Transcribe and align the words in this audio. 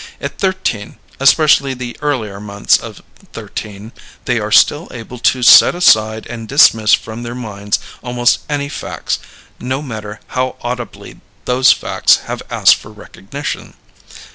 At 0.19 0.39
thirteen 0.39 0.97
especially 1.19 1.75
the 1.75 1.95
earlier 2.01 2.39
months 2.39 2.75
of 2.75 3.03
thirteen 3.33 3.91
they 4.25 4.39
are 4.39 4.51
still 4.51 4.87
able 4.89 5.19
to 5.19 5.43
set 5.43 5.75
aside 5.75 6.25
and 6.25 6.47
dismiss 6.47 6.95
from 6.95 7.21
their 7.21 7.35
minds 7.35 7.77
almost 8.03 8.39
any 8.49 8.67
facts, 8.67 9.19
no 9.59 9.83
matter 9.83 10.19
how 10.29 10.55
audibly 10.61 11.21
those 11.45 11.71
facts 11.71 12.15
have 12.25 12.41
asked 12.49 12.77
for 12.77 12.89
recognition. 12.91 13.75